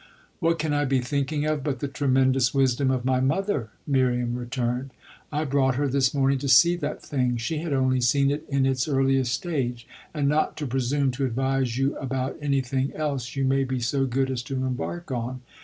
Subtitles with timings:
[0.39, 4.89] "What can I be thinking of but the tremendous wisdom of my mother?" Miriam returned.
[5.31, 8.65] "I brought her this morning to see that thing she had only seen it in
[8.65, 13.63] its earliest stage and not to presume to advise you about anything else you may
[13.63, 15.41] be so good as to embark on.